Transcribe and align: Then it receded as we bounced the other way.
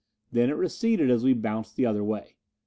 Then 0.31 0.49
it 0.49 0.53
receded 0.53 1.11
as 1.11 1.23
we 1.23 1.33
bounced 1.33 1.75
the 1.75 1.85
other 1.85 2.03
way. 2.03 2.35